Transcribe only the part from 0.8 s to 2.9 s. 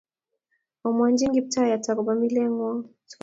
Omwonjin Kiptayat akoba milet ng'wo